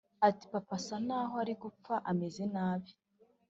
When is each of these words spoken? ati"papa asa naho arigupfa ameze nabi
ati"papa 0.27 0.73
asa 0.79 0.95
naho 1.07 1.35
arigupfa 1.43 1.93
ameze 2.11 2.43
nabi 2.53 2.91